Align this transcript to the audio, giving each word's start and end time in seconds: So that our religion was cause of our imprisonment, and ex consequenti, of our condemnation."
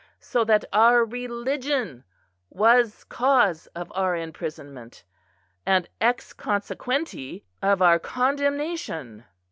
So 0.19 0.43
that 0.45 0.65
our 0.73 1.05
religion 1.05 2.03
was 2.49 3.03
cause 3.03 3.67
of 3.75 3.91
our 3.93 4.15
imprisonment, 4.15 5.03
and 5.63 5.87
ex 6.01 6.33
consequenti, 6.33 7.43
of 7.61 7.83
our 7.83 7.99
condemnation." 7.99 9.25